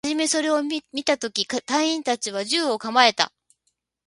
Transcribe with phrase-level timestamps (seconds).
[0.03, 3.31] はじめそれを見たとき、隊員達は銃を構えた